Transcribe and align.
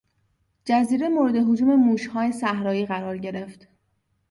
جزیره 0.65 1.09
مورد 1.09 1.35
هجوم 1.35 1.75
موشهای 1.75 2.31
صحرایی 2.31 2.85
قرار 2.85 3.17
گرفت. 3.17 3.67